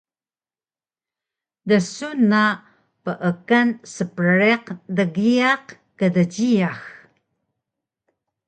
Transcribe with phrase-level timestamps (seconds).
[1.69, 2.43] Dsun na
[3.03, 4.65] peekan spriq
[4.97, 5.65] dgiyaq
[5.99, 6.81] kdjiyax